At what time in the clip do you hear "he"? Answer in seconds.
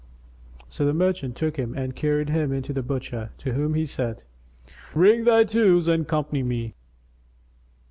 3.75-3.85